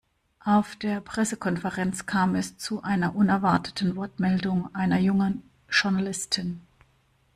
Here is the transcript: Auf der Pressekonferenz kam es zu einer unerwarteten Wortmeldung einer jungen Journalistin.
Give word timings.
Auf 0.43 0.75
der 0.77 0.99
Pressekonferenz 0.99 2.07
kam 2.07 2.33
es 2.33 2.57
zu 2.57 2.81
einer 2.81 3.13
unerwarteten 3.15 3.95
Wortmeldung 3.95 4.73
einer 4.73 4.97
jungen 4.97 5.43
Journalistin. 5.69 6.59